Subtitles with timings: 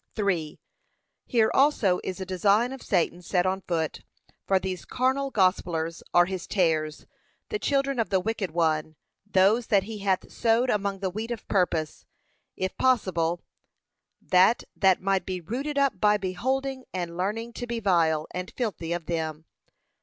[0.15, 0.59] 3.
[1.27, 4.01] Here also is a design of Satan set on foot;
[4.47, 7.05] for these carnal gospellers are his tares,
[7.49, 8.95] the children of the wicked one;
[9.29, 12.03] those that he hath sowed among the wheat of purpose,
[12.57, 13.43] if possible,
[14.19, 18.93] that that might be rooted up by beholding and learning to be vile and filthy
[18.93, 19.45] of them.